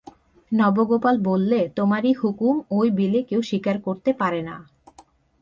নবগোপাল 0.51 1.15
বললে, 1.19 1.59
তোমারই 1.75 2.11
হুকুম 2.13 2.55
ঐ 2.71 2.79
বিলে 2.89 3.19
কেউ 3.23 3.41
শিকার 3.41 3.77
করতে 3.81 4.11
পারে 4.13 4.41
না। 4.41 4.55